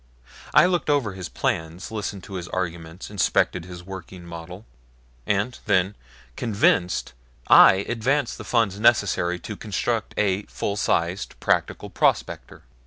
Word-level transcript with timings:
I 0.55 0.65
looked 0.65 0.89
over 0.89 1.13
his 1.13 1.29
plans, 1.29 1.91
listened 1.91 2.23
to 2.23 2.33
his 2.33 2.47
arguments, 2.47 3.11
inspected 3.11 3.65
his 3.65 3.83
working 3.83 4.25
model 4.25 4.65
and 5.27 5.59
then, 5.67 5.95
convinced, 6.35 7.13
I 7.49 7.85
advanced 7.87 8.39
the 8.39 8.43
funds 8.43 8.79
necessary 8.79 9.37
to 9.41 9.55
construct 9.55 10.15
a 10.17 10.41
full 10.45 10.75
sized, 10.75 11.39
practical 11.39 11.91
prospector. 11.91 12.63